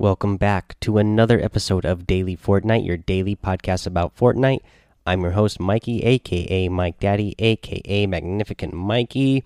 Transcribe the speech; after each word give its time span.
Welcome 0.00 0.38
back 0.38 0.80
to 0.80 0.96
another 0.96 1.38
episode 1.38 1.84
of 1.84 2.06
Daily 2.06 2.34
Fortnite, 2.34 2.86
your 2.86 2.96
daily 2.96 3.36
podcast 3.36 3.86
about 3.86 4.16
Fortnite. 4.16 4.60
I'm 5.04 5.20
your 5.20 5.32
host, 5.32 5.60
Mikey, 5.60 6.00
aka 6.04 6.70
Mike 6.70 6.98
Daddy, 6.98 7.34
aka 7.38 8.06
Magnificent 8.06 8.72
Mikey. 8.72 9.44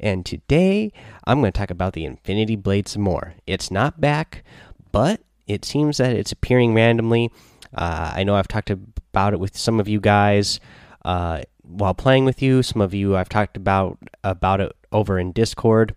And 0.00 0.26
today 0.26 0.92
I'm 1.22 1.38
going 1.38 1.52
to 1.52 1.56
talk 1.56 1.70
about 1.70 1.92
the 1.92 2.04
Infinity 2.04 2.56
Blade 2.56 2.88
some 2.88 3.02
more. 3.02 3.34
It's 3.46 3.70
not 3.70 4.00
back, 4.00 4.42
but 4.90 5.20
it 5.46 5.64
seems 5.64 5.98
that 5.98 6.16
it's 6.16 6.32
appearing 6.32 6.74
randomly. 6.74 7.30
Uh, 7.72 8.10
I 8.12 8.24
know 8.24 8.34
I've 8.34 8.48
talked 8.48 8.70
about 8.70 9.34
it 9.34 9.38
with 9.38 9.56
some 9.56 9.78
of 9.78 9.86
you 9.86 10.00
guys 10.00 10.58
uh, 11.04 11.42
while 11.62 11.94
playing 11.94 12.24
with 12.24 12.42
you. 12.42 12.64
Some 12.64 12.80
of 12.82 12.92
you 12.92 13.16
I've 13.16 13.28
talked 13.28 13.56
about 13.56 13.98
about 14.24 14.60
it 14.60 14.72
over 14.90 15.16
in 15.16 15.30
Discord 15.30 15.94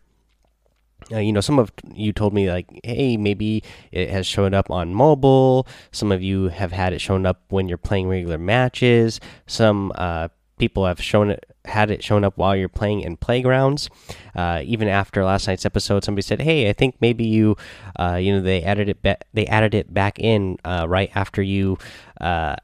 uh, 1.12 1.20
you 1.20 1.34
know, 1.34 1.42
some 1.42 1.60
of 1.60 1.72
you 1.94 2.14
told 2.14 2.34
me 2.34 2.50
like, 2.50 2.68
hey, 2.84 3.18
maybe 3.18 3.64
it 3.92 4.10
has 4.10 4.28
shown 4.28 4.54
up 4.54 4.70
on 4.70 4.94
mobile. 4.94 5.68
Some 5.92 6.12
of 6.12 6.22
you 6.22 6.50
have 6.50 6.72
had 6.72 6.94
it 6.94 7.00
shown 7.00 7.26
up 7.26 7.42
when 7.50 7.68
you're 7.68 7.78
playing 7.78 8.08
regular 8.08 8.38
matches. 8.38 9.20
Some 9.48 9.92
uh, 9.96 10.30
people 10.58 10.86
have 10.86 11.02
shown 11.02 11.32
it 11.32 11.46
had 11.66 11.92
it 11.92 12.04
shown 12.04 12.24
up 12.24 12.38
while 12.38 12.56
you're 12.56 12.70
playing 12.70 13.02
in 13.02 13.18
playgrounds. 13.18 13.90
Uh, 14.36 14.62
even 14.66 14.88
after 14.88 15.24
last 15.24 15.48
night's 15.48 15.66
episode, 15.66 16.04
somebody 16.04 16.22
said, 16.22 16.42
"Hey, 16.42 16.70
I 16.70 16.74
think 16.74 16.96
maybe 17.02 17.26
you, 17.26 17.56
uh, 18.00 18.16
you 18.16 18.34
know, 18.34 18.42
they 18.42 18.62
added 18.64 18.90
it 18.90 19.26
they 19.34 19.48
added 19.48 19.74
it 19.74 19.94
back 19.94 20.20
in 20.20 20.58
uh, 20.64 20.86
right 20.88 21.12
after 21.16 21.42
you 21.42 21.78
uh, 22.22 22.56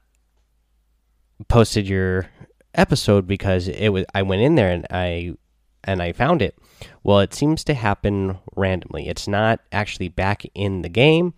posted 1.47 1.87
your 1.87 2.29
episode 2.73 3.25
because 3.25 3.67
it 3.67 3.89
was 3.89 4.05
I 4.13 4.21
went 4.21 4.41
in 4.41 4.55
there 4.55 4.71
and 4.71 4.85
I 4.89 5.35
and 5.85 6.01
I 6.01 6.11
found 6.11 6.41
it." 6.41 6.57
Well, 7.03 7.19
it 7.19 7.33
seems 7.33 7.63
to 7.65 7.73
happen 7.73 8.39
randomly. 8.55 9.07
It's 9.07 9.27
not 9.27 9.61
actually 9.71 10.09
back 10.09 10.43
in 10.53 10.81
the 10.81 10.89
game 10.89 11.33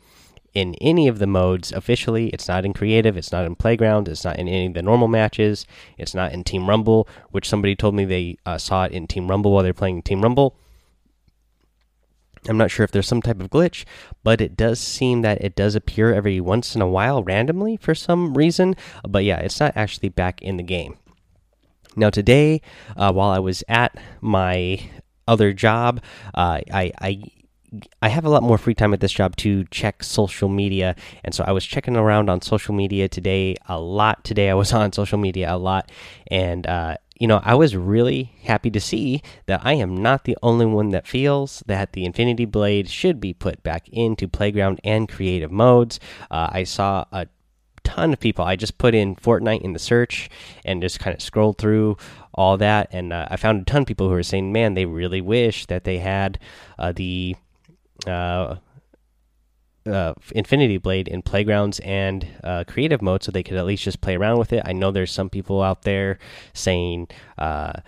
in 0.57 0.73
any 0.81 1.07
of 1.07 1.19
the 1.19 1.27
modes 1.27 1.71
officially. 1.71 2.29
It's 2.29 2.47
not 2.47 2.65
in 2.65 2.73
creative, 2.73 3.15
it's 3.15 3.31
not 3.31 3.45
in 3.45 3.55
playground, 3.55 4.07
it's 4.07 4.25
not 4.25 4.39
in 4.39 4.47
any 4.47 4.65
of 4.65 4.73
the 4.73 4.81
normal 4.81 5.07
matches, 5.07 5.67
it's 5.99 6.15
not 6.15 6.31
in 6.31 6.43
Team 6.43 6.67
Rumble, 6.67 7.07
which 7.29 7.47
somebody 7.47 7.75
told 7.75 7.93
me 7.93 8.05
they 8.05 8.37
uh, 8.43 8.57
saw 8.57 8.85
it 8.85 8.91
in 8.91 9.05
Team 9.05 9.27
Rumble 9.27 9.51
while 9.51 9.61
they're 9.61 9.73
playing 9.73 10.01
Team 10.01 10.21
Rumble. 10.21 10.55
I'm 12.49 12.57
not 12.57 12.71
sure 12.71 12.83
if 12.83 12.91
there's 12.91 13.07
some 13.07 13.21
type 13.21 13.39
of 13.39 13.51
glitch, 13.51 13.85
but 14.23 14.41
it 14.41 14.57
does 14.57 14.79
seem 14.79 15.21
that 15.21 15.43
it 15.43 15.55
does 15.55 15.75
appear 15.75 16.13
every 16.13 16.39
once 16.39 16.75
in 16.75 16.81
a 16.81 16.87
while 16.87 17.21
randomly 17.21 17.77
for 17.77 17.93
some 17.93 18.35
reason. 18.35 18.75
But 19.07 19.25
yeah, 19.25 19.37
it's 19.37 19.59
not 19.59 19.73
actually 19.75 20.09
back 20.09 20.41
in 20.41 20.57
the 20.57 20.63
game. 20.63 20.97
Now, 21.97 22.09
today, 22.09 22.61
uh, 22.95 23.11
while 23.11 23.31
I 23.31 23.39
was 23.39 23.63
at 23.67 23.97
my 24.21 24.79
other 25.27 25.53
job. 25.53 26.01
Uh, 26.33 26.61
I 26.71 26.91
I 26.99 27.23
I 28.01 28.07
have 28.07 28.23
a 28.23 28.29
lot 28.29 28.43
more 28.43 28.57
free 28.57 28.73
time 28.73 28.93
at 28.93 29.01
this 29.01 29.11
job 29.11 29.35
to 29.37 29.65
check 29.65 30.03
social 30.03 30.47
media, 30.49 30.95
and 31.23 31.35
so 31.35 31.43
I 31.45 31.51
was 31.51 31.65
checking 31.65 31.97
around 31.97 32.29
on 32.29 32.41
social 32.41 32.73
media 32.73 33.09
today 33.09 33.55
a 33.67 33.79
lot. 33.79 34.23
Today 34.23 34.49
I 34.49 34.53
was 34.53 34.71
on 34.81 34.93
social 34.93 35.17
media 35.17 35.53
a 35.53 35.57
lot, 35.57 35.91
and 36.27 36.65
uh, 36.65 36.97
you 37.19 37.27
know 37.27 37.41
I 37.43 37.55
was 37.55 37.75
really 37.75 38.31
happy 38.43 38.71
to 38.71 38.79
see 38.79 39.21
that 39.47 39.61
I 39.63 39.73
am 39.73 40.01
not 40.01 40.23
the 40.23 40.37
only 40.41 40.65
one 40.65 40.89
that 40.89 41.07
feels 41.07 41.61
that 41.67 41.91
the 41.91 42.05
Infinity 42.05 42.45
Blade 42.45 42.89
should 42.89 43.19
be 43.19 43.33
put 43.33 43.61
back 43.63 43.89
into 43.89 44.27
playground 44.27 44.79
and 44.83 45.09
creative 45.09 45.51
modes. 45.51 45.99
Uh, 46.31 46.49
I 46.51 46.63
saw 46.63 47.05
a 47.11 47.27
ton 47.87 48.11
of 48.11 48.19
people. 48.19 48.43
I 48.43 48.57
just 48.57 48.77
put 48.77 48.93
in 48.93 49.15
Fortnite 49.15 49.61
in 49.61 49.71
the 49.71 49.79
search 49.79 50.29
and 50.65 50.81
just 50.81 50.99
kind 50.99 51.15
of 51.15 51.21
scrolled 51.21 51.57
through 51.57 51.95
all 52.33 52.57
that, 52.57 52.89
and 52.91 53.13
uh, 53.13 53.27
I 53.31 53.37
found 53.37 53.61
a 53.61 53.63
ton 53.63 53.83
of 53.83 53.87
people 53.87 54.09
who 54.09 54.13
were 54.13 54.23
saying, 54.23 54.51
"Man, 54.51 54.73
they 54.73 54.85
really 54.85 55.21
wish 55.21 55.65
that 55.67 55.85
they 55.85 55.99
had 55.99 56.37
uh, 56.77 56.91
the 56.91 57.35
uh, 58.05 58.57
uh 59.85 60.13
Infinity 60.35 60.77
Blade 60.77 61.07
in 61.07 61.21
playgrounds 61.21 61.79
and 61.79 62.27
uh, 62.43 62.65
creative 62.67 63.01
mode, 63.01 63.23
so 63.23 63.31
they 63.31 63.41
could 63.41 63.57
at 63.57 63.65
least 63.65 63.83
just 63.83 64.01
play 64.01 64.17
around 64.17 64.37
with 64.37 64.51
it." 64.51 64.61
I 64.65 64.73
know 64.73 64.91
there's 64.91 65.11
some 65.11 65.29
people 65.29 65.63
out 65.63 65.83
there 65.83 66.19
saying 66.53 67.07
uh, 67.37 67.79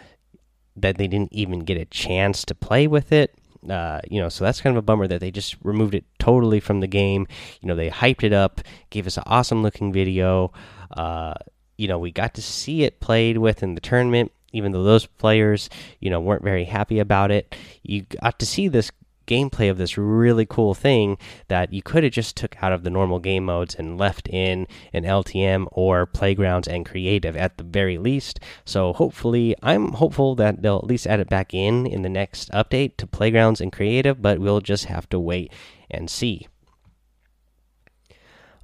that 0.78 0.98
they 0.98 1.08
didn't 1.08 1.34
even 1.34 1.60
get 1.60 1.78
a 1.78 1.86
chance 1.86 2.46
to 2.46 2.56
play 2.56 2.88
with 2.88 3.12
it. 3.12 3.36
Uh, 3.68 4.00
you 4.10 4.22
know, 4.22 4.30
so 4.30 4.44
that's 4.44 4.62
kind 4.62 4.76
of 4.76 4.80
a 4.80 4.86
bummer 4.86 5.08
that 5.08 5.20
they 5.20 5.32
just 5.32 5.58
removed 5.64 5.94
it 5.94 6.06
totally 6.18 6.60
from 6.60 6.80
the 6.80 6.88
game. 6.88 7.28
You 7.62 7.68
know, 7.68 7.76
they 7.76 7.90
hyped 7.90 8.24
it 8.24 8.34
up, 8.34 8.62
gave 8.90 9.06
us 9.08 9.18
an 9.18 9.24
awesome 9.26 9.62
looking 9.64 9.92
video. 9.92 10.54
Uh, 10.92 11.34
you 11.78 11.88
know, 11.88 12.00
we 12.00 12.12
got 12.12 12.34
to 12.36 12.42
see 12.42 12.84
it 12.84 13.00
played 13.00 13.38
with 13.38 13.64
in 13.64 13.76
the 13.76 13.82
tournament, 13.82 14.32
even 14.54 14.72
though 14.72 14.84
those 14.84 15.06
players, 15.06 15.70
you 16.00 16.10
know, 16.10 16.20
weren't 16.20 16.44
very 16.44 16.66
happy 16.66 17.00
about 17.00 17.32
it. 17.32 17.56
You 17.84 18.04
got 18.22 18.40
to 18.40 18.46
see 18.46 18.68
this 18.68 18.92
gameplay 19.30 19.70
of 19.70 19.78
this 19.78 19.98
really 19.98 20.46
cool 20.46 20.74
thing 20.74 21.18
that 21.48 21.72
you 21.72 21.82
could 21.82 22.04
have 22.04 22.14
just 22.14 22.36
took 22.36 22.62
out 22.64 22.74
of 22.74 22.84
the 22.84 22.90
normal 22.90 23.20
game 23.20 23.46
modes 23.46 23.76
and 23.76 23.98
left 23.98 24.28
in 24.28 24.68
an 24.92 25.04
LTM 25.04 25.68
or 25.72 26.06
playgrounds 26.06 26.68
and 26.68 26.86
creative 26.86 27.38
at 27.38 27.58
the 27.58 27.64
very 27.64 27.98
least. 27.98 28.40
So 28.66 28.94
hopefully, 28.94 29.56
I'm 29.62 29.94
hopeful 29.94 30.36
that 30.36 30.62
they'll 30.62 30.78
at 30.78 30.88
least 30.88 31.08
add 31.08 31.20
it 31.20 31.30
back 31.30 31.54
in 31.54 31.86
in 31.86 32.02
the 32.02 32.10
next 32.10 32.52
update 32.52 32.98
to 32.98 33.08
playgrounds 33.08 33.62
and 33.62 33.72
creative, 33.72 34.22
but 34.22 34.40
we'll 34.40 34.62
just 34.62 34.86
have 34.86 35.08
to 35.10 35.20
wait 35.20 35.54
and 35.92 36.10
see. 36.10 36.48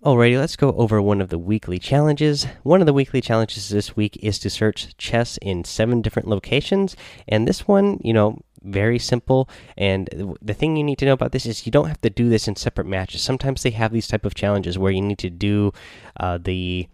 Alrighty, 0.05 0.37
let's 0.37 0.55
go 0.55 0.71
over 0.73 1.01
one 1.01 1.19
of 1.19 1.29
the 1.29 1.39
weekly 1.39 1.79
challenges. 1.79 2.45
One 2.61 2.79
of 2.79 2.85
the 2.85 2.93
weekly 2.93 3.21
challenges 3.21 3.69
this 3.69 3.95
week 3.95 4.19
is 4.21 4.37
to 4.39 4.51
search 4.51 4.95
chests 4.97 5.39
in 5.41 5.63
seven 5.63 6.03
different 6.03 6.27
locations. 6.27 6.95
And 7.27 7.47
this 7.47 7.67
one, 7.67 7.99
you 8.03 8.13
know, 8.13 8.37
very 8.65 8.99
simple. 8.99 9.49
And 9.77 10.37
the 10.41 10.53
thing 10.53 10.75
you 10.75 10.83
need 10.83 10.97
to 10.99 11.05
know 11.05 11.13
about 11.13 11.31
this 11.31 11.45
is 11.45 11.65
you 11.65 11.71
don't 11.71 11.87
have 11.87 12.01
to 12.01 12.09
do 12.09 12.29
this 12.29 12.47
in 12.47 12.55
separate 12.55 12.87
matches. 12.87 13.21
Sometimes 13.21 13.63
they 13.63 13.71
have 13.71 13.91
these 13.91 14.07
type 14.07 14.25
of 14.25 14.35
challenges 14.35 14.77
where 14.77 14.91
you 14.91 15.01
need 15.01 15.19
to 15.19 15.29
do 15.29 15.71
uh, 16.19 16.37
the 16.41 16.87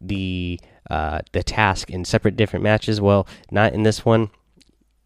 the 0.00 0.58
uh, 0.90 1.20
the 1.32 1.42
task 1.42 1.90
in 1.90 2.04
separate 2.04 2.36
different 2.36 2.62
matches. 2.62 3.00
Well, 3.00 3.26
not 3.50 3.72
in 3.72 3.82
this 3.82 4.04
one. 4.04 4.30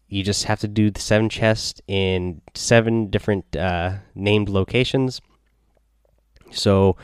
You 0.07 0.23
just 0.23 0.45
have 0.45 0.59
to 0.59 0.67
do 0.67 0.91
the 0.91 1.01
seven 1.01 1.29
chests 1.29 1.81
in 1.87 2.41
seven 2.53 3.09
different 3.09 3.55
uh, 3.55 3.97
named 4.13 4.49
locations 4.49 5.19
so, 6.51 6.95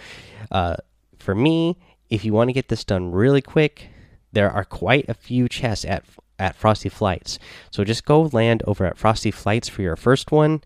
uh, 0.52 0.78
for 1.20 1.36
me, 1.36 1.78
if 2.10 2.26
you 2.26 2.34
want 2.34 2.50
to 2.50 2.54
get 2.54 2.70
this 2.70 2.84
done 2.84 3.12
really 3.12 3.42
quick, 3.42 3.90
there 4.32 4.50
are 4.50 4.66
quite 4.66 5.08
a 5.10 5.14
few 5.14 5.48
chests 5.48 5.86
at 5.86 6.04
at 6.42 6.56
Frosty 6.56 6.90
Flights. 6.90 7.38
So 7.70 7.84
just 7.84 8.04
go 8.04 8.24
land 8.24 8.64
over 8.66 8.86
at 8.86 8.98
Frosty 8.98 9.30
Flights 9.30 9.70
for 9.70 9.84
your 9.84 9.96
first 9.96 10.32
one. 10.32 10.64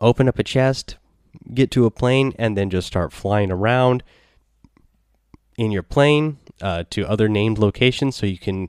Open 0.00 0.28
up 0.28 0.40
a 0.40 0.42
chest, 0.42 0.96
get 1.54 1.70
to 1.70 1.86
a 1.86 1.90
plane, 1.90 2.34
and 2.36 2.56
then 2.56 2.68
just 2.68 2.88
start 2.88 3.12
flying 3.12 3.52
around 3.52 4.02
in 5.56 5.70
your 5.70 5.84
plane 5.84 6.38
uh, 6.60 6.82
to 6.90 7.06
other 7.06 7.28
named 7.28 7.58
locations, 7.58 8.16
so 8.16 8.26
you 8.26 8.38
can 8.38 8.66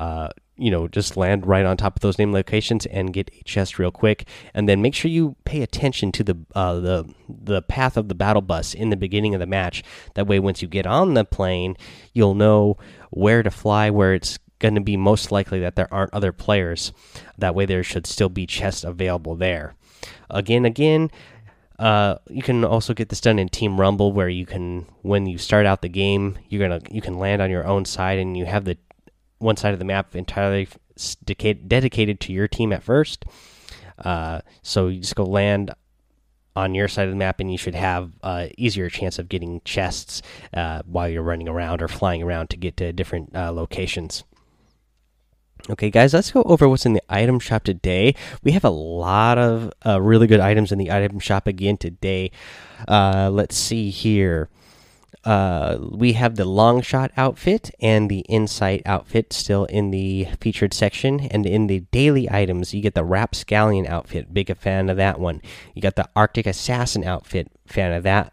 uh, 0.00 0.30
you 0.56 0.70
know 0.70 0.88
just 0.88 1.16
land 1.16 1.46
right 1.46 1.64
on 1.64 1.76
top 1.76 1.96
of 1.96 2.00
those 2.00 2.18
name 2.18 2.32
locations 2.32 2.86
and 2.86 3.12
get 3.12 3.30
a 3.38 3.44
chest 3.44 3.78
real 3.78 3.90
quick 3.90 4.28
and 4.54 4.68
then 4.68 4.82
make 4.82 4.94
sure 4.94 5.10
you 5.10 5.34
pay 5.44 5.62
attention 5.62 6.12
to 6.12 6.22
the 6.22 6.36
uh, 6.54 6.74
the 6.74 7.14
the 7.28 7.62
path 7.62 7.96
of 7.96 8.08
the 8.08 8.14
battle 8.14 8.42
bus 8.42 8.74
in 8.74 8.90
the 8.90 8.96
beginning 8.96 9.34
of 9.34 9.40
the 9.40 9.46
match 9.46 9.82
that 10.14 10.26
way 10.26 10.38
once 10.38 10.62
you 10.62 10.68
get 10.68 10.86
on 10.86 11.14
the 11.14 11.24
plane 11.24 11.76
you'll 12.12 12.34
know 12.34 12.76
where 13.10 13.42
to 13.42 13.50
fly 13.50 13.90
where 13.90 14.14
it's 14.14 14.38
going 14.62 14.74
to 14.74 14.80
be 14.80 14.96
most 14.96 15.30
likely 15.30 15.60
that 15.60 15.76
there 15.76 15.92
aren't 15.92 16.14
other 16.14 16.32
players 16.32 16.92
that 17.36 17.54
way 17.54 17.66
there 17.66 17.84
should 17.84 18.06
still 18.06 18.30
be 18.30 18.46
chests 18.46 18.84
available 18.84 19.34
there 19.34 19.74
again 20.30 20.64
again 20.64 21.10
uh, 21.78 22.16
you 22.30 22.42
can 22.42 22.64
also 22.64 22.94
get 22.94 23.08
this 23.08 23.20
done 23.20 23.40
in 23.40 23.48
Team 23.48 23.80
Rumble, 23.80 24.12
where 24.12 24.28
you 24.28 24.46
can, 24.46 24.86
when 25.02 25.26
you 25.26 25.36
start 25.36 25.66
out 25.66 25.82
the 25.82 25.88
game, 25.88 26.38
you're 26.48 26.60
gonna 26.60 26.80
you 26.92 27.02
can 27.02 27.18
land 27.18 27.42
on 27.42 27.50
your 27.50 27.66
own 27.66 27.84
side, 27.84 28.20
and 28.20 28.36
you 28.36 28.46
have 28.46 28.64
the 28.64 28.78
one 29.38 29.56
side 29.56 29.72
of 29.72 29.80
the 29.80 29.84
map 29.84 30.14
entirely 30.14 30.68
dedicated 31.24 32.20
to 32.20 32.32
your 32.32 32.46
team 32.46 32.72
at 32.72 32.84
first. 32.84 33.24
Uh, 33.98 34.40
so 34.62 34.86
you 34.86 35.00
just 35.00 35.16
go 35.16 35.24
land 35.24 35.74
on 36.54 36.74
your 36.74 36.86
side 36.86 37.06
of 37.06 37.10
the 37.10 37.16
map, 37.16 37.40
and 37.40 37.50
you 37.50 37.58
should 37.58 37.74
have 37.74 38.12
uh, 38.22 38.46
easier 38.56 38.88
chance 38.88 39.18
of 39.18 39.28
getting 39.28 39.60
chests 39.64 40.22
uh, 40.54 40.82
while 40.86 41.08
you're 41.08 41.22
running 41.22 41.48
around 41.48 41.82
or 41.82 41.88
flying 41.88 42.22
around 42.22 42.48
to 42.50 42.56
get 42.56 42.76
to 42.76 42.92
different 42.92 43.34
uh, 43.34 43.50
locations. 43.50 44.22
Okay, 45.70 45.90
guys, 45.90 46.12
let's 46.12 46.32
go 46.32 46.42
over 46.42 46.68
what's 46.68 46.86
in 46.86 46.92
the 46.92 47.02
item 47.08 47.38
shop 47.38 47.62
today. 47.62 48.16
We 48.42 48.50
have 48.50 48.64
a 48.64 48.70
lot 48.70 49.38
of 49.38 49.72
uh, 49.86 50.00
really 50.00 50.26
good 50.26 50.40
items 50.40 50.72
in 50.72 50.78
the 50.78 50.90
item 50.90 51.20
shop 51.20 51.46
again 51.46 51.76
today. 51.76 52.32
Uh, 52.88 53.30
let's 53.32 53.56
see 53.56 53.90
here. 53.90 54.48
Uh, 55.24 55.78
we 55.80 56.14
have 56.14 56.34
the 56.34 56.44
long 56.44 56.82
shot 56.82 57.12
outfit 57.16 57.70
and 57.80 58.10
the 58.10 58.20
insight 58.20 58.82
outfit 58.84 59.32
still 59.32 59.66
in 59.66 59.92
the 59.92 60.26
featured 60.40 60.74
section. 60.74 61.20
And 61.20 61.46
in 61.46 61.68
the 61.68 61.80
daily 61.92 62.28
items 62.28 62.74
you 62.74 62.82
get 62.82 62.94
the 62.94 63.04
rapscallion 63.04 63.86
outfit. 63.86 64.34
Big 64.34 64.50
a 64.50 64.56
fan 64.56 64.90
of 64.90 64.96
that 64.96 65.20
one. 65.20 65.40
You 65.74 65.82
got 65.82 65.94
the 65.94 66.08
arctic 66.16 66.46
assassin 66.46 67.04
outfit. 67.04 67.52
Fan 67.66 67.92
of 67.92 68.02
that 68.02 68.32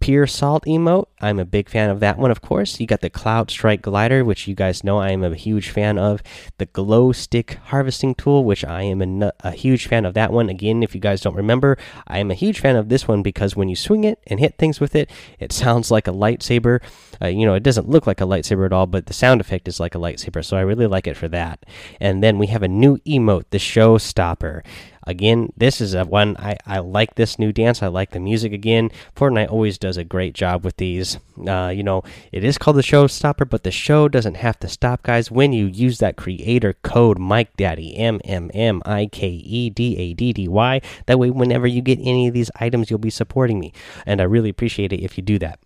Pure 0.00 0.26
Salt 0.26 0.64
emote. 0.66 1.06
I'm 1.20 1.38
a 1.38 1.44
big 1.44 1.68
fan 1.68 1.90
of 1.90 2.00
that 2.00 2.18
one, 2.18 2.30
of 2.30 2.42
course. 2.42 2.78
You 2.78 2.86
got 2.86 3.00
the 3.00 3.10
Cloud 3.10 3.50
Strike 3.50 3.82
Glider, 3.82 4.24
which 4.24 4.46
you 4.46 4.54
guys 4.54 4.84
know 4.84 4.98
I 4.98 5.10
am 5.10 5.24
a 5.24 5.34
huge 5.34 5.70
fan 5.70 5.98
of. 5.98 6.22
The 6.58 6.66
Glow 6.66 7.12
Stick 7.12 7.58
Harvesting 7.64 8.14
Tool, 8.14 8.44
which 8.44 8.64
I 8.64 8.82
am 8.82 9.22
a, 9.22 9.32
a 9.40 9.52
huge 9.52 9.86
fan 9.88 10.04
of 10.04 10.14
that 10.14 10.32
one. 10.32 10.48
Again, 10.48 10.82
if 10.82 10.94
you 10.94 11.00
guys 11.00 11.22
don't 11.22 11.34
remember, 11.34 11.78
I 12.06 12.18
am 12.18 12.30
a 12.30 12.34
huge 12.34 12.60
fan 12.60 12.76
of 12.76 12.88
this 12.88 13.08
one 13.08 13.22
because 13.22 13.56
when 13.56 13.68
you 13.68 13.76
swing 13.76 14.04
it 14.04 14.20
and 14.26 14.38
hit 14.38 14.58
things 14.58 14.80
with 14.80 14.94
it, 14.94 15.10
it 15.38 15.52
sounds 15.52 15.90
like 15.90 16.06
a 16.06 16.12
lightsaber. 16.12 16.80
Uh, 17.20 17.28
you 17.28 17.46
know, 17.46 17.54
it 17.54 17.62
doesn't 17.62 17.88
look 17.88 18.06
like 18.06 18.20
a 18.20 18.24
lightsaber 18.24 18.66
at 18.66 18.72
all, 18.72 18.86
but 18.86 19.06
the 19.06 19.14
sound 19.14 19.40
effect 19.40 19.66
is 19.66 19.80
like 19.80 19.94
a 19.94 19.98
lightsaber, 19.98 20.44
so 20.44 20.56
I 20.56 20.60
really 20.60 20.86
like 20.86 21.06
it 21.06 21.16
for 21.16 21.28
that. 21.28 21.64
And 22.00 22.22
then 22.22 22.38
we 22.38 22.48
have 22.48 22.62
a 22.62 22.68
new 22.68 22.98
emote, 22.98 23.44
the 23.50 23.58
Showstopper. 23.58 24.62
Again, 25.06 25.52
this 25.56 25.80
is 25.80 25.94
a 25.94 26.04
one 26.04 26.36
I, 26.36 26.56
I 26.66 26.80
like 26.80 27.14
this 27.14 27.38
new 27.38 27.52
dance. 27.52 27.82
I 27.82 27.86
like 27.86 28.10
the 28.10 28.20
music 28.20 28.52
again. 28.52 28.90
Fortnite 29.14 29.50
always 29.50 29.78
does 29.78 29.96
a 29.96 30.04
great 30.04 30.34
job 30.34 30.64
with 30.64 30.76
these. 30.78 31.18
Uh, 31.46 31.72
you 31.74 31.82
know, 31.82 32.02
it 32.32 32.42
is 32.42 32.58
called 32.58 32.76
the 32.76 32.82
showstopper, 32.82 33.48
but 33.48 33.62
the 33.62 33.70
show 33.70 34.08
doesn't 34.08 34.36
have 34.36 34.58
to 34.60 34.68
stop, 34.68 35.02
guys. 35.04 35.30
When 35.30 35.52
you 35.52 35.66
use 35.66 35.98
that 35.98 36.16
creator 36.16 36.74
code 36.82 37.18
Mike 37.18 37.56
Daddy 37.56 37.96
M 37.96 38.20
M 38.24 38.50
M 38.52 38.82
I 38.84 39.06
K 39.06 39.28
E 39.28 39.70
D 39.70 39.96
A 39.96 40.14
D 40.14 40.32
D 40.32 40.48
Y, 40.48 40.80
that 41.06 41.18
way, 41.18 41.30
whenever 41.30 41.66
you 41.66 41.82
get 41.82 42.00
any 42.00 42.26
of 42.26 42.34
these 42.34 42.50
items, 42.56 42.90
you'll 42.90 42.98
be 42.98 43.10
supporting 43.10 43.60
me, 43.60 43.72
and 44.04 44.20
I 44.20 44.24
really 44.24 44.50
appreciate 44.50 44.92
it 44.92 45.02
if 45.02 45.16
you 45.16 45.22
do 45.22 45.38
that 45.38 45.60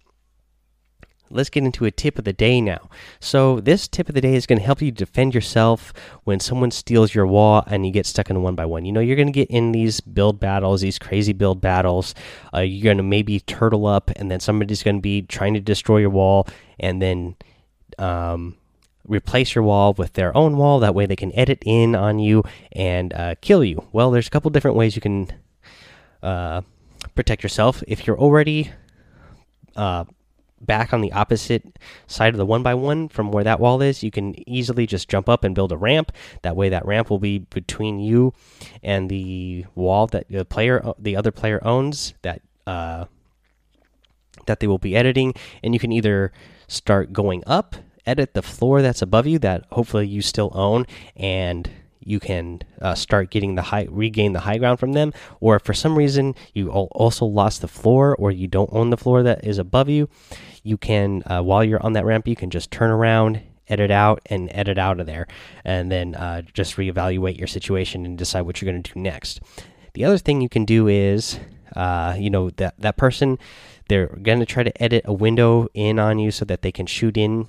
let's 1.31 1.49
get 1.49 1.65
into 1.65 1.85
a 1.85 1.91
tip 1.91 2.19
of 2.19 2.25
the 2.25 2.33
day 2.33 2.61
now. 2.61 2.89
So, 3.21 3.61
this 3.61 3.89
tip 3.89 4.09
of 4.09 4.15
the 4.15 4.21
day 4.21 4.35
is 4.35 4.47
going 4.47 4.59
to 4.59 4.65
help 4.65 4.83
you 4.83 4.91
defend 4.91 5.35
yourself 5.35 5.93
when 6.25 6.41
someone 6.41 6.71
steals 6.71 7.15
your 7.15 7.27
wall 7.27 7.65
and 7.67 7.87
you 7.87 7.93
get 7.93 8.07
stuck 8.07 8.31
in 8.31 8.43
one 8.43 8.55
by 8.55 8.67
one. 8.67 8.85
You 8.85 8.93
know, 8.93 9.01
you're 9.01 9.17
going 9.17 9.29
to 9.29 9.33
get 9.33 9.51
in 9.51 9.73
these 9.73 10.01
build 10.01 10.41
battles, 10.41 10.81
these 10.81 10.99
crazy 10.99 11.33
build 11.33 11.61
battles. 11.61 12.15
Uh, 12.53 12.61
you're 12.61 12.85
going 12.85 12.97
to 12.97 13.03
maybe 13.03 13.41
turtle 13.41 13.87
up, 13.87 14.11
and 14.17 14.31
then 14.31 14.41
somebody's 14.41 14.83
going 14.83 14.97
to 14.97 15.03
be 15.03 15.23
trying 15.23 15.55
to 15.55 15.61
destroy 15.61 15.99
your 15.99 16.11
wall, 16.11 16.47
and 16.79 17.01
then 17.01 17.37
um, 17.99 18.57
replace 19.07 19.55
your 19.55 19.65
wall 19.65 19.95
with 19.95 20.15
their 20.15 20.37
own 20.37 20.57
wall. 20.57 20.81
That 20.81 20.95
way, 20.95 21.07
they 21.07 21.17
can 21.17 21.35
edit 21.37 21.63
in 21.65 21.95
on 21.95 22.19
you 22.19 22.43
and 22.73 23.13
uh, 23.15 23.35
kill 23.41 23.65
you. 23.65 23.87
Well, 23.93 24.11
there's 24.11 24.27
a 24.27 24.31
couple 24.31 24.51
different 24.51 24.77
ways 24.77 24.97
you 24.97 25.03
can 25.03 25.33
uh, 26.23 26.63
protect 27.15 27.43
yourself. 27.43 27.83
If 27.87 28.07
you're 28.07 28.19
already 28.19 28.71
uh, 29.77 30.05
back 30.61 30.93
on 30.93 31.01
the 31.01 31.13
opposite 31.13 31.79
side 32.07 32.35
of 32.35 32.39
the 32.39 32.47
one 32.47 32.63
by 32.63 32.75
one 32.75 33.09
from 33.09 33.33
where 33.33 33.45
that 33.45 33.61
wall 33.61 33.81
is, 33.83 34.03
you 34.03 34.11
can 34.11 34.35
easily 34.49 34.87
just 34.87 35.09
jump 35.09 35.29
up 35.29 35.45
and 35.45 35.55
build 35.55 35.73
a 35.73 35.77
ramp. 35.77 36.13
That 36.43 36.57
way, 36.57 36.69
that 36.69 36.87
ramp 36.87 37.11
will 37.11 37.19
be 37.19 37.39
between 37.39 37.99
you 37.99 38.35
and 38.83 39.09
the 39.09 39.67
wall 39.75 40.07
that 40.09 40.27
the 40.29 40.45
player, 40.45 40.93
the 40.99 41.17
other 41.17 41.31
player 41.31 41.61
owns. 41.65 42.15
That 42.23 42.43
uh, 42.67 43.07
that 44.47 44.61
they 44.61 44.67
will 44.67 44.79
be 44.79 44.97
editing, 44.97 45.35
and 45.63 45.75
you 45.75 45.81
can 45.81 45.93
either 45.93 46.33
start 46.67 47.13
going 47.13 47.43
up, 47.47 47.77
edit 48.07 48.35
the 48.35 48.43
floor 48.43 48.83
that's 48.83 49.03
above 49.03 49.27
you 49.27 49.39
that 49.39 49.65
hopefully 49.73 50.07
you 50.07 50.23
still 50.23 50.51
own, 50.55 50.87
and 51.17 51.71
you 52.01 52.21
can 52.21 52.61
uh, 52.81 52.95
start 52.95 53.31
getting 53.31 53.55
the 53.55 53.63
high 53.63 53.87
regain 53.91 54.33
the 54.33 54.41
high 54.41 54.59
ground 54.59 54.79
from 54.79 54.93
them 54.93 55.13
or 55.41 55.57
if 55.57 55.63
for 55.63 55.75
some 55.75 55.97
reason 55.97 56.35
you 56.55 56.71
also 56.71 57.25
lost 57.25 57.61
the 57.61 57.69
floor 57.69 58.17
or 58.17 58.31
you 58.31 58.47
don't 58.47 58.71
own 58.73 58.91
the 58.91 58.97
floor 58.97 59.23
that 59.23 59.45
is 59.45 59.59
above 59.59 59.89
you 59.89 60.09
you 60.63 60.77
can 60.77 61.23
uh, 61.27 61.41
while 61.41 61.65
you're 61.65 61.83
on 61.83 61.93
that 61.93 62.05
ramp 62.05 62.27
you 62.27 62.37
can 62.37 62.51
just 62.51 62.71
turn 62.71 62.91
around 62.91 63.41
edit 63.71 63.91
out 63.91 64.21
and 64.27 64.51
edit 64.53 64.77
out 64.77 65.01
of 65.01 65.07
there 65.07 65.27
and 65.65 65.91
then 65.91 66.15
uh, 66.17 66.43
just 66.53 66.77
reevaluate 66.77 67.39
your 67.39 67.47
situation 67.47 68.05
and 68.05 68.19
decide 68.19 68.43
what 68.43 68.61
you're 68.61 68.71
going 68.71 68.83
to 68.83 68.93
do 68.93 69.01
next. 69.01 69.41
The 69.95 70.05
other 70.05 70.19
thing 70.19 70.41
you 70.41 70.49
can 70.49 70.65
do 70.65 70.89
is 70.89 71.39
uh, 71.77 72.15
you 72.19 72.31
know 72.31 72.51
that 72.51 72.75
that 72.79 72.97
person 72.97 73.39
they're 73.89 74.07
going 74.23 74.39
to 74.39 74.47
try 74.47 74.63
to 74.63 74.83
edit 74.83 75.03
a 75.05 75.13
window 75.13 75.69
in 75.75 75.99
on 75.99 76.19
you 76.19 76.31
so 76.31 76.45
that 76.45 76.63
they 76.63 76.71
can 76.71 76.87
shoot 76.87 77.17
in 77.17 77.49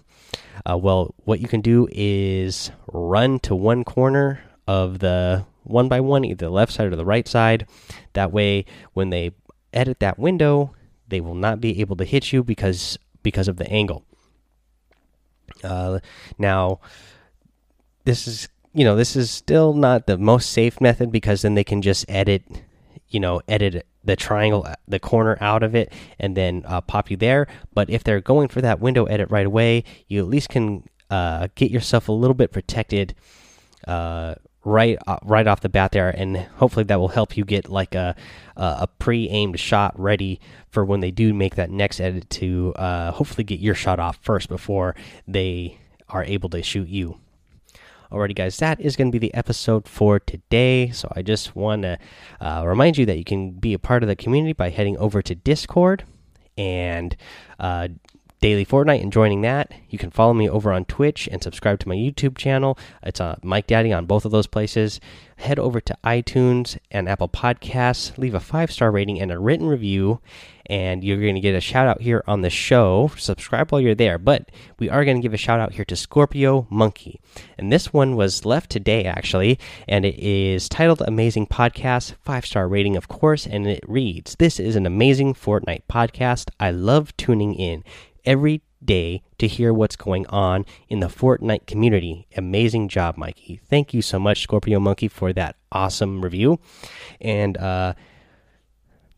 uh, 0.70 0.78
well, 0.78 1.14
what 1.24 1.40
you 1.40 1.48
can 1.48 1.62
do 1.62 1.88
is 1.92 2.72
run 2.92 3.40
to 3.40 3.56
one 3.56 3.84
corner 3.84 4.42
of 4.68 5.00
the 5.00 5.46
one 5.64 5.88
by 5.88 6.00
one, 6.00 6.26
either 6.26 6.46
the 6.46 6.52
left 6.52 6.72
side 6.72 6.92
or 6.92 6.96
the 6.96 7.06
right 7.06 7.28
side. 7.28 7.66
That 8.14 8.32
way, 8.32 8.66
when 8.94 9.10
they 9.10 9.32
edit 9.74 10.00
that 10.00 10.20
window, 10.20 10.76
they 11.08 11.22
will 11.22 11.36
not 11.36 11.62
be 11.62 11.80
able 11.82 11.96
to 11.98 12.06
hit 12.06 12.32
you 12.32 12.44
because 12.44 12.98
because 13.24 13.48
of 13.48 13.58
the 13.58 13.70
angle. 13.70 14.04
Uh, 15.64 16.00
now, 16.38 16.80
this 18.06 18.28
is 18.28 18.48
you 18.74 18.84
know 18.84 18.96
this 18.96 19.16
is 19.16 19.32
still 19.32 19.74
not 19.74 20.06
the 20.06 20.18
most 20.18 20.52
safe 20.52 20.80
method 20.80 21.12
because 21.12 21.42
then 21.42 21.56
they 21.56 21.64
can 21.64 21.82
just 21.82 22.06
edit 22.08 22.44
you 23.12 23.20
know 23.20 23.42
edit 23.48 23.86
the 24.04 24.16
triangle 24.16 24.68
the 24.88 25.00
corner 25.00 25.38
out 25.42 25.62
of 25.64 25.76
it 25.76 25.94
and 26.20 26.36
then 26.36 26.64
uh, 26.66 26.82
pop 26.82 27.12
you 27.12 27.18
there. 27.18 27.48
But 27.74 27.90
if 27.90 28.04
they're 28.04 28.22
going 28.22 28.48
for 28.48 28.62
that 28.62 28.80
window 28.80 29.06
edit 29.06 29.30
right 29.30 29.46
away 29.46 29.84
you 30.08 30.20
at 30.20 30.28
least 30.28 30.50
can 30.50 30.84
uh, 31.10 31.50
get 31.56 31.70
yourself 31.70 32.08
a 32.08 32.12
little 32.12 32.34
bit 32.34 32.52
protected 32.52 33.14
uh, 33.88 34.36
right 34.64 34.98
uh, 35.08 35.18
right 35.24 35.48
off 35.48 35.62
the 35.62 35.70
bat 35.70 35.92
there. 35.92 36.10
And 36.10 36.38
hopefully 36.38 36.86
that 36.86 37.00
will 37.00 37.10
help 37.10 37.38
you 37.38 37.46
get 37.46 37.70
like 37.70 37.96
a 37.96 38.16
a 38.58 38.88
pre-aimed 39.00 39.60
shot 39.60 40.00
ready 40.00 40.40
for 40.70 40.86
when 40.86 41.00
they 41.00 41.12
do 41.12 41.34
make 41.34 41.56
that 41.56 41.72
next 41.72 42.00
edit 42.00 42.30
to 42.30 42.74
uh, 42.76 43.12
hopefully 43.12 43.44
get 43.44 43.60
your 43.60 43.76
shot 43.76 44.00
off 44.00 44.20
first 44.22 44.50
before 44.50 44.96
they 45.28 45.80
are 46.10 46.24
able 46.24 46.50
to 46.50 46.62
shoot 46.62 46.88
you 46.88 47.18
Alrighty, 48.12 48.36
guys, 48.36 48.58
that 48.58 48.82
is 48.82 48.98
going 48.98 49.10
to 49.10 49.18
be 49.18 49.26
the 49.26 49.34
episode 49.34 49.88
for 49.88 50.20
today. 50.20 50.90
So 50.90 51.10
I 51.16 51.22
just 51.22 51.56
want 51.56 51.84
to 51.84 51.98
uh, 52.42 52.64
remind 52.68 52.98
you 52.98 53.06
that 53.06 53.18
you 53.18 53.24
can 53.24 53.52
be 53.52 53.74
a 53.74 53.80
part 53.80 54.04
of 54.04 54.10
the 54.10 54.18
community 54.18 54.52
by 54.52 54.70
heading 54.70 54.98
over 54.98 55.22
to 55.22 55.34
Discord 55.34 56.04
and 56.58 57.16
uh, 57.58 57.88
Daily 58.42 58.66
Fortnite 58.66 59.04
and 59.04 59.14
joining 59.14 59.42
that. 59.42 59.72
You 59.88 60.00
can 60.00 60.10
follow 60.10 60.34
me 60.34 60.50
over 60.50 60.72
on 60.72 60.86
Twitch 60.86 61.30
and 61.32 61.44
subscribe 61.44 61.78
to 61.78 61.88
my 61.88 61.94
YouTube 61.94 62.40
channel. 62.40 62.76
It's 63.04 63.22
uh, 63.22 63.36
Mike 63.44 63.68
Daddy 63.68 63.94
on 63.94 64.08
both 64.08 64.26
of 64.26 64.32
those 64.32 64.48
places. 64.48 65.00
Head 65.36 65.60
over 65.60 65.80
to 65.80 65.98
iTunes 66.04 66.80
and 66.90 67.08
Apple 67.08 67.30
Podcasts, 67.30 68.18
leave 68.18 68.34
a 68.34 68.40
five 68.40 68.72
star 68.72 68.92
rating 68.92 69.22
and 69.22 69.32
a 69.32 69.38
written 69.38 69.68
review, 69.68 70.22
and 70.66 71.04
you're 71.04 71.22
going 71.22 71.36
to 71.36 71.42
get 71.42 71.54
a 71.54 71.62
shout 71.62 71.88
out 71.88 72.02
here 72.02 72.24
on 72.28 72.42
the 72.42 72.50
show. 72.50 73.12
Subscribe 73.16 73.72
while 73.72 73.82
you're 73.82 73.94
there, 73.94 74.18
but 74.18 74.50
we 74.80 74.90
are 74.90 75.06
going 75.06 75.18
to 75.18 75.22
give 75.22 75.34
a 75.36 75.38
shout 75.38 75.60
out 75.60 75.74
here 75.74 75.86
to 75.86 75.96
Scorpio 75.96 76.66
Monkey. 76.72 77.20
And 77.60 77.72
this 77.72 77.94
one 77.94 78.16
was 78.16 78.46
left 78.46 78.72
today, 78.72 79.04
actually, 79.04 79.60
and 79.88 80.04
it 80.04 80.18
is 80.18 80.68
titled 80.70 81.02
Amazing 81.02 81.46
Podcast, 81.48 82.16
five 82.24 82.46
star 82.46 82.68
rating, 82.68 82.98
of 82.98 83.08
course, 83.08 83.46
and 83.46 83.68
it 83.68 83.84
reads 83.88 84.36
This 84.40 84.60
is 84.60 84.76
an 84.76 84.88
amazing 84.88 85.36
Fortnite 85.36 85.84
podcast. 85.88 86.50
I 86.60 86.72
love 86.72 87.16
tuning 87.18 87.54
in 87.54 87.84
every 88.26 88.62
day 88.84 89.22
to 89.38 89.48
hear 89.48 89.74
what's 89.74 89.96
going 89.96 90.26
on 90.28 90.66
in 90.90 91.00
the 91.00 91.08
Fortnite 91.08 91.68
community. 91.68 92.28
Amazing 92.36 92.90
job, 92.90 93.18
Mikey. 93.18 93.62
Thank 93.68 93.94
you 93.94 94.02
so 94.02 94.20
much, 94.20 94.42
Scorpio 94.42 94.80
Monkey, 94.80 95.08
for 95.08 95.34
that 95.34 95.56
awesome 95.72 96.22
review. 96.22 96.60
And, 97.20 97.58
uh, 97.58 97.94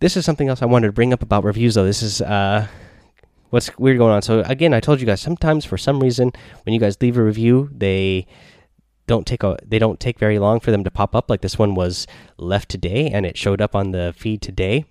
this 0.03 0.17
is 0.17 0.25
something 0.25 0.50
else 0.50 0.61
I 0.61 0.65
wanted 0.65 0.88
to 0.88 0.94
bring 0.94 1.13
up 1.13 1.21
about 1.21 1.45
reviews, 1.45 1.75
though. 1.75 1.85
This 1.85 2.01
is 2.01 2.21
uh, 2.21 2.67
what's 3.51 3.69
weird 3.77 4.00
going 4.00 4.12
on. 4.12 4.22
So 4.22 4.41
again, 4.41 4.74
I 4.74 4.81
told 4.81 5.00
you 5.00 5.05
guys 5.05 5.22
sometimes 5.22 5.63
for 5.63 5.77
some 5.77 6.01
reason 6.01 6.33
when 6.63 6.74
you 6.74 6.79
guys 6.79 6.98
leave 7.00 7.17
a 7.17 7.24
review, 7.24 7.69
they 7.72 8.27
don't 9.07 9.27
take 9.27 9.43
a 9.43 9.57
they 9.63 9.79
don't 9.79 10.00
take 10.00 10.17
very 10.17 10.39
long 10.39 10.60
for 10.60 10.72
them 10.72 10.83
to 10.83 10.91
pop 10.91 11.15
up. 11.15 11.29
Like 11.29 11.41
this 11.41 11.57
one 11.57 11.75
was 11.75 12.07
left 12.38 12.67
today, 12.67 13.12
and 13.12 13.25
it 13.25 13.38
showed 13.38 13.62
up 13.62 13.75
on 13.75 13.91
the 13.91 14.13
feed 14.17 14.41
today. 14.41 14.86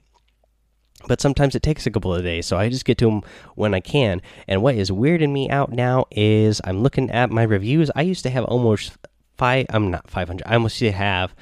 But 1.09 1.21
sometimes 1.21 1.55
it 1.55 1.63
takes 1.63 1.87
a 1.87 1.91
couple 1.91 2.15
of 2.15 2.23
days, 2.23 2.47
so 2.47 2.57
I 2.57 2.69
just 2.69 2.85
get 2.85 2.99
to 2.99 3.07
them 3.07 3.23
when 3.55 3.75
I 3.75 3.81
can. 3.81 4.23
And 4.47 4.63
what 4.63 4.75
is 4.75 4.91
weirding 4.91 5.33
me 5.33 5.51
out 5.51 5.73
now 5.73 6.07
is 6.11 6.61
I'm 6.65 6.83
looking 6.83 7.11
at 7.11 7.31
my 7.31 7.43
reviews. 7.43 7.91
I 7.97 8.03
used 8.03 8.23
to 8.25 8.31
have 8.31 8.45
almost 8.45 8.97
five. 9.37 9.67
I'm 9.71 9.91
not 9.91 10.11
500. 10.11 10.43
I 10.47 10.55
almost 10.55 10.81
have 10.81 11.35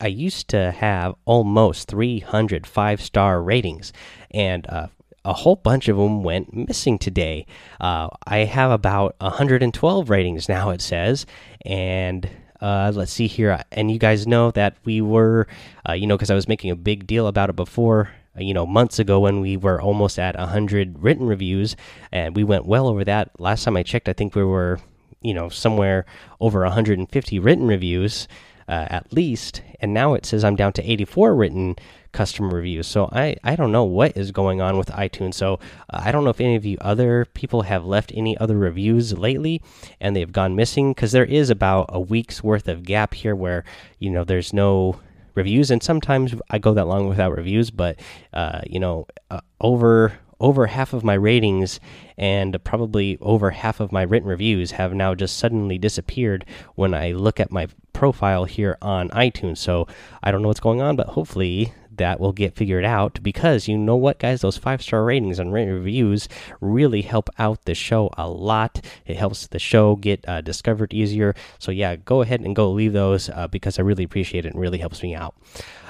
I 0.00 0.06
used 0.06 0.48
to 0.48 0.70
have 0.70 1.14
almost 1.24 1.88
300 1.88 2.66
five 2.66 3.00
star 3.00 3.42
ratings, 3.42 3.92
and 4.30 4.66
uh, 4.68 4.88
a 5.24 5.32
whole 5.32 5.56
bunch 5.56 5.88
of 5.88 5.96
them 5.96 6.22
went 6.22 6.54
missing 6.54 6.98
today. 6.98 7.46
Uh, 7.80 8.08
I 8.26 8.38
have 8.38 8.70
about 8.70 9.16
112 9.20 10.10
ratings 10.10 10.48
now, 10.48 10.70
it 10.70 10.80
says, 10.80 11.26
and 11.64 12.28
uh, 12.60 12.92
let's 12.94 13.12
see 13.12 13.26
here. 13.26 13.62
And 13.72 13.90
you 13.90 13.98
guys 13.98 14.26
know 14.26 14.50
that 14.52 14.76
we 14.84 15.00
were, 15.00 15.46
uh, 15.88 15.92
you 15.92 16.06
know, 16.06 16.16
because 16.16 16.30
I 16.30 16.34
was 16.34 16.48
making 16.48 16.70
a 16.70 16.76
big 16.76 17.06
deal 17.06 17.26
about 17.26 17.50
it 17.50 17.56
before. 17.56 18.10
Uh, 18.36 18.42
you 18.42 18.54
know, 18.54 18.66
months 18.66 18.98
ago 18.98 19.20
when 19.20 19.40
we 19.40 19.56
were 19.56 19.80
almost 19.80 20.18
at 20.18 20.36
100 20.36 21.02
written 21.02 21.26
reviews, 21.26 21.76
and 22.10 22.34
we 22.36 22.44
went 22.44 22.66
well 22.66 22.88
over 22.88 23.04
that. 23.04 23.30
Last 23.40 23.64
time 23.64 23.76
I 23.76 23.82
checked, 23.82 24.08
I 24.08 24.12
think 24.12 24.34
we 24.34 24.44
were, 24.44 24.80
you 25.20 25.34
know, 25.34 25.48
somewhere 25.48 26.06
over 26.40 26.62
150 26.62 27.38
written 27.38 27.66
reviews 27.66 28.28
uh, 28.68 28.86
at 28.90 29.12
least, 29.12 29.62
and 29.80 29.92
now 29.92 30.14
it 30.14 30.24
says 30.24 30.44
I'm 30.44 30.56
down 30.56 30.72
to 30.74 30.90
84 30.90 31.34
written 31.34 31.76
customer 32.12 32.48
reviews. 32.48 32.86
So 32.86 33.08
I 33.12 33.36
I 33.42 33.56
don't 33.56 33.72
know 33.72 33.84
what 33.84 34.16
is 34.16 34.30
going 34.30 34.60
on 34.60 34.78
with 34.78 34.88
iTunes. 34.88 35.34
So 35.34 35.58
uh, 35.90 36.00
I 36.04 36.12
don't 36.12 36.24
know 36.24 36.30
if 36.30 36.40
any 36.40 36.56
of 36.56 36.64
you 36.64 36.78
other 36.80 37.24
people 37.24 37.62
have 37.62 37.84
left 37.84 38.12
any 38.14 38.36
other 38.38 38.56
reviews 38.56 39.12
lately 39.16 39.62
and 40.00 40.14
they've 40.14 40.30
gone 40.30 40.54
missing 40.54 40.92
because 40.92 41.12
there 41.12 41.24
is 41.24 41.50
about 41.50 41.86
a 41.88 42.00
week's 42.00 42.42
worth 42.42 42.68
of 42.68 42.84
gap 42.84 43.14
here 43.14 43.34
where 43.34 43.64
you 43.98 44.10
know 44.10 44.24
there's 44.24 44.52
no 44.52 45.00
reviews 45.34 45.70
and 45.70 45.82
sometimes 45.82 46.34
I 46.50 46.58
go 46.58 46.74
that 46.74 46.86
long 46.86 47.08
without 47.08 47.36
reviews, 47.36 47.70
but 47.70 47.98
uh, 48.32 48.60
you 48.66 48.80
know 48.80 49.06
uh, 49.30 49.40
over 49.60 50.12
over 50.42 50.66
half 50.66 50.92
of 50.92 51.04
my 51.04 51.14
ratings 51.14 51.78
and 52.18 52.62
probably 52.64 53.16
over 53.20 53.52
half 53.52 53.78
of 53.78 53.92
my 53.92 54.02
written 54.02 54.28
reviews 54.28 54.72
have 54.72 54.92
now 54.92 55.14
just 55.14 55.38
suddenly 55.38 55.78
disappeared 55.78 56.44
when 56.74 56.92
I 56.92 57.12
look 57.12 57.38
at 57.38 57.52
my 57.52 57.68
profile 57.92 58.44
here 58.44 58.76
on 58.82 59.08
iTunes. 59.10 59.58
So 59.58 59.86
I 60.20 60.32
don't 60.32 60.42
know 60.42 60.48
what's 60.48 60.58
going 60.58 60.82
on, 60.82 60.96
but 60.96 61.06
hopefully 61.06 61.72
that 61.96 62.20
will 62.20 62.32
get 62.32 62.54
figured 62.54 62.84
out 62.84 63.22
because 63.22 63.68
you 63.68 63.76
know 63.78 63.96
what, 63.96 64.18
guys? 64.18 64.40
Those 64.40 64.56
five 64.56 64.82
star 64.82 65.04
ratings 65.04 65.38
and 65.38 65.52
reviews 65.52 66.28
really 66.60 67.02
help 67.02 67.28
out 67.38 67.64
the 67.64 67.74
show 67.74 68.10
a 68.16 68.28
lot. 68.28 68.80
It 69.06 69.16
helps 69.16 69.46
the 69.46 69.58
show 69.58 69.96
get 69.96 70.26
uh, 70.28 70.40
discovered 70.40 70.94
easier. 70.94 71.34
So, 71.58 71.70
yeah, 71.70 71.96
go 71.96 72.22
ahead 72.22 72.40
and 72.40 72.56
go 72.56 72.70
leave 72.70 72.92
those 72.92 73.28
uh, 73.28 73.48
because 73.48 73.78
I 73.78 73.82
really 73.82 74.04
appreciate 74.04 74.46
it 74.46 74.52
and 74.52 74.60
really 74.60 74.78
helps 74.78 75.02
me 75.02 75.14
out. 75.14 75.34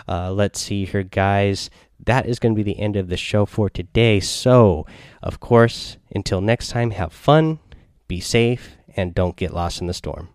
Uh, 0.08 0.32
let's 0.32 0.60
see 0.60 0.84
here, 0.84 1.02
guys. 1.02 1.70
That 2.04 2.26
is 2.26 2.38
going 2.38 2.54
to 2.54 2.56
be 2.56 2.64
the 2.64 2.80
end 2.80 2.96
of 2.96 3.08
the 3.08 3.16
show 3.16 3.46
for 3.46 3.70
today. 3.70 4.18
So, 4.20 4.86
of 5.22 5.38
course, 5.38 5.98
until 6.14 6.40
next 6.40 6.68
time, 6.68 6.90
have 6.90 7.12
fun, 7.12 7.60
be 8.08 8.18
safe, 8.18 8.76
and 8.96 9.14
don't 9.14 9.36
get 9.36 9.54
lost 9.54 9.80
in 9.80 9.86
the 9.86 9.94
storm. 9.94 10.30